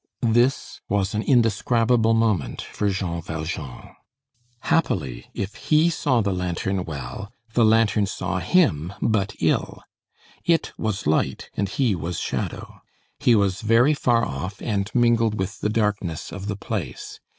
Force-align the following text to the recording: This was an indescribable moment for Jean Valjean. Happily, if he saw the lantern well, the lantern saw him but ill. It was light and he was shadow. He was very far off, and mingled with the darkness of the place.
This 0.33 0.81
was 0.89 1.13
an 1.13 1.21
indescribable 1.21 2.15
moment 2.15 2.59
for 2.59 2.89
Jean 2.89 3.21
Valjean. 3.21 3.95
Happily, 4.61 5.27
if 5.35 5.53
he 5.53 5.91
saw 5.91 6.21
the 6.21 6.33
lantern 6.33 6.85
well, 6.85 7.31
the 7.53 7.63
lantern 7.63 8.07
saw 8.07 8.39
him 8.39 8.93
but 8.99 9.35
ill. 9.41 9.83
It 10.43 10.71
was 10.75 11.05
light 11.05 11.51
and 11.55 11.69
he 11.69 11.93
was 11.93 12.19
shadow. 12.19 12.81
He 13.19 13.35
was 13.35 13.61
very 13.61 13.93
far 13.93 14.25
off, 14.25 14.59
and 14.59 14.89
mingled 14.95 15.37
with 15.37 15.59
the 15.59 15.69
darkness 15.69 16.31
of 16.33 16.47
the 16.47 16.57
place. 16.57 17.19